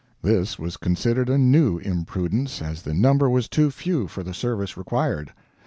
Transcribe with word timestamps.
This 0.23 0.57
was 0.57 0.77
considered 0.77 1.29
a 1.29 1.37
new 1.37 1.77
imprudence, 1.77 2.59
as 2.59 2.81
the 2.81 2.93
number 2.95 3.29
was 3.29 3.47
too 3.47 3.69
few 3.69 4.07
for 4.07 4.23
the 4.23 4.33
service 4.33 4.75
required. 4.75 5.31